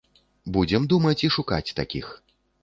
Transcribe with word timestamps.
Будзем 0.55 0.87
думаць 0.93 1.19
і 1.27 1.31
шукаць 1.35 1.75
такіх. 1.81 2.11